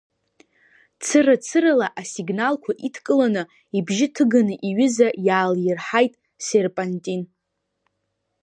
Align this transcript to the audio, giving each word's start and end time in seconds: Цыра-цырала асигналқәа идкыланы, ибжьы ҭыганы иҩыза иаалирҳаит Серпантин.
Цыра-цырала 1.05 1.87
асигналқәа 2.01 2.71
идкыланы, 2.87 3.43
ибжьы 3.77 4.07
ҭыганы 4.15 4.55
иҩыза 4.67 5.07
иаалирҳаит 5.27 6.13
Серпантин. 6.45 7.21